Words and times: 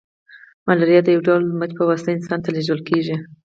ملاریا 0.67 1.01
د 1.03 1.07
یو 1.15 1.21
ډول 1.27 1.43
مچ 1.59 1.71
په 1.77 1.83
واسطه 1.89 2.09
انسان 2.13 2.39
ته 2.43 2.49
لیږدول 2.55 2.81
کیږي 2.89 3.15